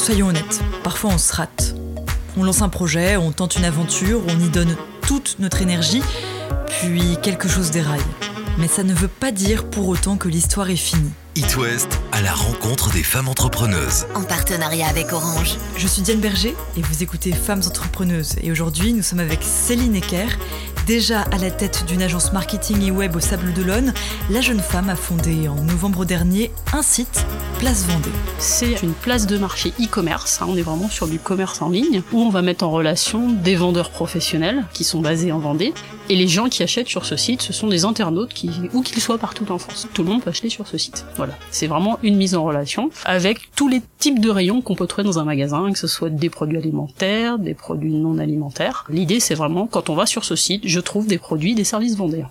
[0.00, 1.74] Soyons honnêtes, parfois on se rate.
[2.38, 4.74] On lance un projet, on tente une aventure, on y donne
[5.06, 6.02] toute notre énergie,
[6.80, 8.00] puis quelque chose déraille.
[8.56, 11.10] Mais ça ne veut pas dire pour autant que l'histoire est finie.
[11.36, 14.06] It West à la rencontre des femmes entrepreneuses.
[14.14, 15.58] En partenariat avec Orange.
[15.76, 18.36] Je suis Diane Berger et vous écoutez Femmes entrepreneuses.
[18.42, 20.28] Et aujourd'hui, nous sommes avec Céline Ecker.
[20.86, 23.92] Déjà à la tête d'une agence marketing et web au Sable d'Olonne,
[24.30, 27.26] la jeune femme a fondé en novembre dernier un site,
[27.60, 28.08] Place Vendée.
[28.38, 30.40] C'est une place de marché e-commerce.
[30.40, 30.46] Hein.
[30.48, 33.54] on est vraiment sur du commerce en ligne où on va mettre en relation des
[33.54, 35.74] vendeurs professionnels qui sont basés en Vendée
[36.08, 39.02] et les gens qui achètent sur ce site, ce sont des internautes qui, où qu'ils
[39.02, 39.88] soient partout en France.
[39.92, 41.04] Tout le monde peut acheter sur ce site.
[41.18, 41.34] Voilà.
[41.50, 45.04] C'est vraiment une mise en relation avec tous les types de rayons qu'on peut trouver
[45.04, 48.86] dans un magasin, que ce soit des produits alimentaires, des produits non alimentaires.
[48.88, 51.94] L'idée, c'est vraiment, quand on va sur ce site, je trouve des produits, des services
[51.94, 52.30] vendéens.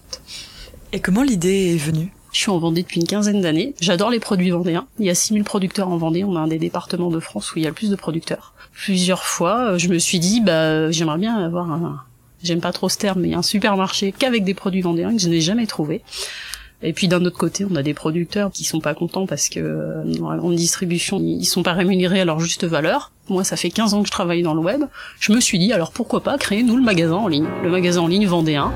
[0.91, 2.11] Et comment l'idée est venue?
[2.31, 3.73] Je suis en Vendée depuis une quinzaine d'années.
[3.81, 4.87] J'adore les produits vendéens.
[4.99, 6.23] Il y a 6000 producteurs en Vendée.
[6.23, 8.53] On a un des départements de France où il y a le plus de producteurs.
[8.73, 12.03] Plusieurs fois, je me suis dit, bah, j'aimerais bien avoir un,
[12.43, 15.41] j'aime pas trop ce terme, mais un supermarché qu'avec des produits vendéens que je n'ai
[15.41, 16.01] jamais trouvé.
[16.81, 19.59] Et puis d'un autre côté, on a des producteurs qui sont pas contents parce que
[19.59, 23.11] euh, dans la grande distribution, ils sont pas rémunérés à leur juste valeur.
[23.27, 24.83] Moi, ça fait 15 ans que je travaille dans le web.
[25.19, 27.47] Je me suis dit, alors pourquoi pas créer, nous, le magasin en ligne.
[27.63, 28.71] Le magasin en ligne vendéen,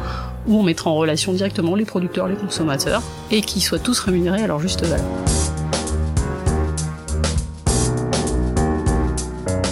[0.47, 4.43] où on mettra en relation directement les producteurs, les consommateurs, et qu'ils soient tous rémunérés
[4.43, 5.07] à leur juste valeur.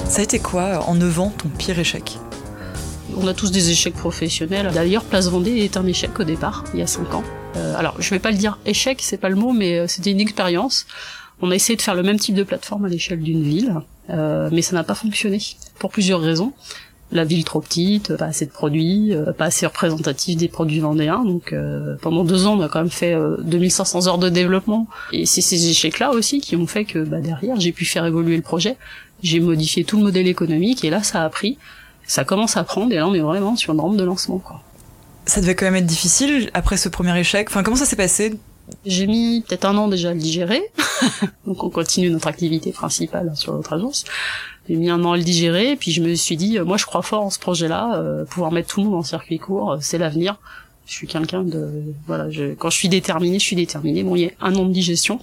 [0.06, 2.18] Ça a été quoi, en 9 ans, ton pire échec?
[3.18, 4.72] On a tous des échecs professionnels.
[4.74, 7.24] D'ailleurs, Place Vendée est un échec au départ, il y a 5 ans.
[7.56, 10.12] Euh, alors, je vais pas le dire échec, c'est pas le mot, mais euh, c'était
[10.12, 10.86] une expérience.
[11.42, 13.76] On a essayé de faire le même type de plateforme à l'échelle d'une ville,
[14.10, 15.40] euh, mais ça n'a pas fonctionné
[15.80, 16.54] pour plusieurs raisons.
[17.12, 21.26] La ville trop petite, pas assez de produits, pas assez représentatif des produits vendéens.
[21.26, 21.54] Donc
[22.02, 24.88] pendant deux ans, on a quand même fait 2500 heures de développement.
[25.12, 28.38] Et c'est ces échecs-là aussi qui ont fait que bah, derrière, j'ai pu faire évoluer
[28.38, 28.78] le projet.
[29.24, 31.58] J'ai modifié tout le modèle économique et là, ça a pris.
[32.08, 34.40] Ça commence à prendre et là, on est vraiment sur une rampe de lancement.
[34.40, 34.64] Quoi
[35.32, 37.48] ça devait quand même être difficile après ce premier échec.
[37.50, 38.34] Enfin, comment ça s'est passé?
[38.86, 40.62] J'ai mis peut-être un an déjà à le digérer.
[41.48, 44.04] Donc on continue notre activité principale sur notre agence.
[44.68, 46.86] J'ai mis un an à le digérer, puis je me suis dit, euh, moi je
[46.86, 49.78] crois fort en ce projet-là, euh, pouvoir mettre tout le monde en circuit court, euh,
[49.80, 50.38] c'est l'avenir.
[50.86, 54.04] Je suis quelqu'un de voilà, je, quand je suis déterminé, je suis déterminé.
[54.04, 55.22] Bon, il y a un an de digestion.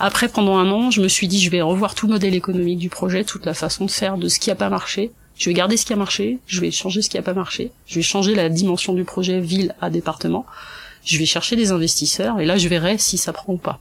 [0.00, 2.80] Après, pendant un an, je me suis dit, je vais revoir tout le modèle économique
[2.80, 5.54] du projet, toute la façon de faire, de ce qui a pas marché, je vais
[5.54, 8.02] garder ce qui a marché, je vais changer ce qui a pas marché, je vais
[8.02, 10.46] changer la dimension du projet ville à département,
[11.04, 13.80] je vais chercher des investisseurs et là je verrai si ça prend ou pas.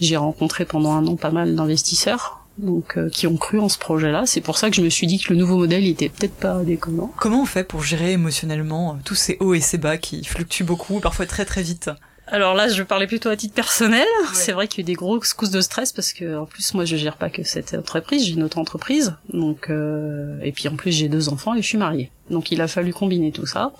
[0.00, 3.78] J'ai rencontré pendant un an pas mal d'investisseurs donc euh, qui ont cru en ce
[3.78, 4.24] projet-là.
[4.26, 6.62] C'est pour ça que je me suis dit que le nouveau modèle était peut-être pas
[6.62, 7.12] déconnant.
[7.16, 10.64] Comment on fait pour gérer émotionnellement euh, tous ces hauts et ces bas qui fluctuent
[10.64, 11.90] beaucoup, parfois très très vite?
[12.26, 14.06] Alors là, je parlais plutôt à titre personnel.
[14.32, 16.72] C'est vrai qu'il y a eu des grosses cousses de stress parce que en plus
[16.74, 19.14] moi je gère pas que cette entreprise, j'ai une autre entreprise.
[19.32, 22.10] Donc euh, et puis en plus j'ai deux enfants et je suis mariée.
[22.30, 23.72] Donc il a fallu combiner tout ça.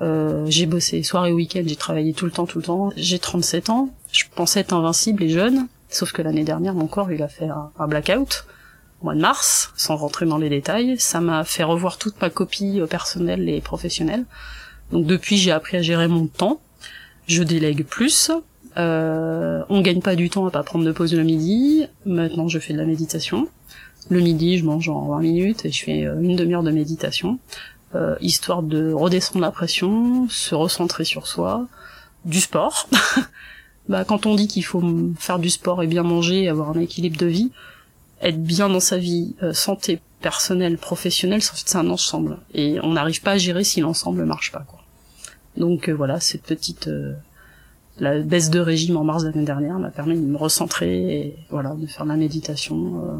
[0.00, 2.90] Euh, j'ai bossé soir et week-end, j'ai travaillé tout le temps, tout le temps.
[2.96, 3.90] J'ai 37 ans.
[4.12, 7.48] Je pensais être invincible et jeune, sauf que l'année dernière mon corps il a fait
[7.48, 8.46] un, un blackout
[9.02, 10.98] au mois de mars, sans rentrer dans les détails.
[10.98, 14.24] Ça m'a fait revoir toute ma copie euh, personnelle et professionnelle.
[14.90, 16.60] Donc depuis j'ai appris à gérer mon temps
[17.26, 18.30] je délègue plus.
[18.76, 21.86] Euh, on gagne pas du temps à pas prendre de pause le midi.
[22.06, 23.48] Maintenant, je fais de la méditation.
[24.10, 27.38] Le midi, je mange en 20 minutes et je fais euh, une demi-heure de méditation,
[27.94, 31.66] euh, histoire de redescendre la pression, se recentrer sur soi,
[32.26, 32.88] du sport.
[33.88, 34.82] bah, quand on dit qu'il faut
[35.18, 37.50] faire du sport et bien manger, avoir un équilibre de vie,
[38.20, 42.38] être bien dans sa vie, euh, santé personnelle, professionnelle, c'est un ensemble.
[42.52, 44.64] Et on n'arrive pas à gérer si l'ensemble marche pas.
[44.68, 44.83] Quoi.
[45.56, 47.14] Donc euh, voilà, cette petite euh,
[47.98, 51.74] la baisse de régime en mars l'année dernière m'a permis de me recentrer et voilà,
[51.74, 53.16] de faire de la méditation, euh,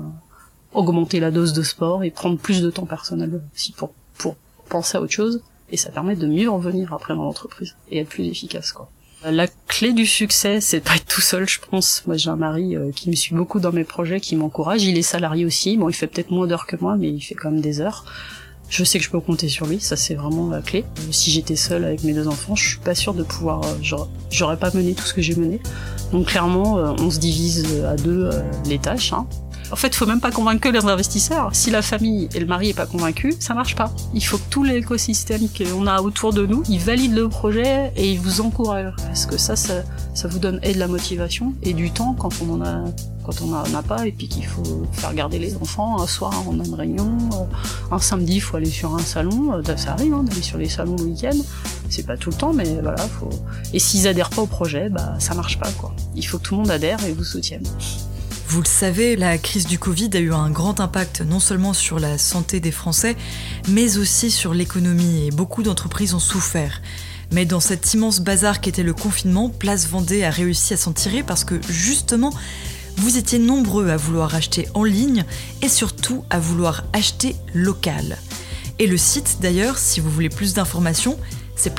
[0.73, 4.37] augmenter la dose de sport et prendre plus de temps personnel aussi pour pour
[4.69, 8.09] penser à autre chose et ça permet de mieux revenir après dans l'entreprise et être
[8.09, 8.91] plus efficace quoi.
[9.27, 12.03] La clé du succès, c'est de pas être tout seul, je pense.
[12.07, 14.85] Moi, j'ai un mari qui me suit beaucoup dans mes projets, qui m'encourage.
[14.85, 15.79] Il est salarié aussi.
[15.79, 18.05] Bon, il fait peut-être moins d'heures que moi, mais il fait quand même des heures.
[18.69, 20.85] Je sais que je peux compter sur lui, ça c'est vraiment la clé.
[21.11, 24.57] Si j'étais seule avec mes deux enfants, je suis pas sûre de pouvoir, euh, j'aurais
[24.57, 25.61] pas mené tout ce que j'ai mené.
[26.13, 29.13] Donc clairement, euh, on se divise à deux euh, les tâches.
[29.13, 29.27] Hein.
[29.71, 31.51] En fait, il faut même pas convaincre les investisseurs.
[31.53, 33.91] Si la famille et le mari est pas convaincu, ça marche pas.
[34.13, 38.13] Il faut que tout l'écosystème qu'on a autour de nous, il valide le projet et
[38.13, 38.95] il vous encourage.
[38.97, 39.83] Parce que ça, ça,
[40.29, 42.85] vous donne et de la motivation et du temps quand on en a
[43.25, 46.01] quand on en a pas et puis qu'il faut faire garder les enfants.
[46.01, 47.19] Un soir, on a une réunion.
[47.33, 49.55] Euh, un samedi, il faut aller sur un salon.
[49.55, 51.37] Euh, ça arrive hein, d'aller sur les salons le week-end.
[51.89, 52.97] C'est pas tout le temps, mais voilà.
[53.73, 55.95] Et s'ils adhèrent pas au projet, bah ça marche pas quoi.
[56.15, 57.65] Il faut que tout le monde adhère et vous soutienne.
[58.47, 61.99] Vous le savez, la crise du Covid a eu un grand impact non seulement sur
[61.99, 63.17] la santé des Français,
[63.69, 66.83] mais aussi sur l'économie et beaucoup d'entreprises ont souffert.
[67.33, 71.23] Mais dans cet immense bazar qu'était le confinement, Place Vendée a réussi à s'en tirer
[71.23, 72.33] parce que justement,
[72.99, 75.25] vous étiez nombreux à vouloir acheter en ligne
[75.63, 78.19] et surtout à vouloir acheter local.
[78.79, 81.19] Et le site d'ailleurs, si vous voulez plus d'informations,
[81.57, 81.75] c'est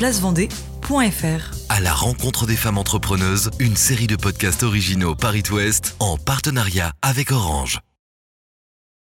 [1.69, 6.91] À la rencontre des femmes entrepreneuses, une série de podcasts originaux Paris Ouest en partenariat
[7.01, 7.79] avec Orange.